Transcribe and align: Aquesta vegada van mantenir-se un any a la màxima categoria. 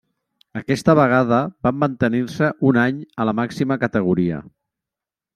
Aquesta 0.59 0.93
vegada 0.99 1.41
van 1.67 1.77
mantenir-se 1.83 2.49
un 2.69 2.79
any 2.85 3.03
a 3.21 3.27
la 3.31 3.35
màxima 3.41 3.77
categoria. 3.83 4.41